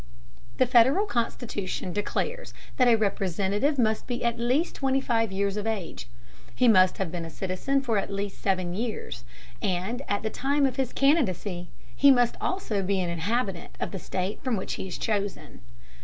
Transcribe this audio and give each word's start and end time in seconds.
The 0.57 0.65
Federal 0.65 1.05
Constitution 1.05 1.93
declares 1.93 2.55
that 2.77 2.87
a 2.87 2.95
Representative 2.95 3.77
must 3.77 4.07
be 4.07 4.23
at 4.25 4.39
least 4.39 4.73
twenty 4.73 4.99
five 4.99 5.31
years 5.31 5.57
of 5.57 5.67
age. 5.67 6.07
He 6.55 6.67
must 6.67 6.97
have 6.97 7.11
been 7.11 7.23
a 7.23 7.29
citizen 7.29 7.81
for 7.81 7.99
at 7.99 8.11
least 8.11 8.41
seven 8.41 8.73
years, 8.73 9.25
and 9.61 10.01
at 10.09 10.23
the 10.23 10.31
time 10.31 10.65
of 10.65 10.77
his 10.77 10.91
candidacy 10.91 11.69
must 12.03 12.35
also 12.41 12.81
be 12.81 12.99
an 12.99 13.11
inhabitant 13.11 13.75
of 13.79 13.91
the 13.91 13.99
state 13.99 14.43
from 14.43 14.57
which 14.57 14.73
he 14.73 14.87
is 14.87 14.97
chosen. 14.97 15.61